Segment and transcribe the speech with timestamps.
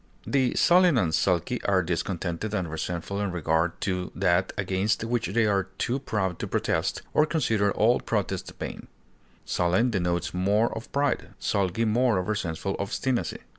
[0.25, 5.45] The sullen and sulky are discontented and resentful in regard to that against which they
[5.45, 8.87] are too proud to protest, or consider all protest vain;
[9.45, 13.41] sullen denotes more of pride, sulky more of resentful obstinacy.